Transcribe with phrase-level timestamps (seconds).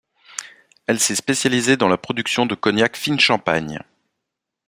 [0.87, 3.83] Elle s’est spécialisée dans la production de cognacs Fine Champagne.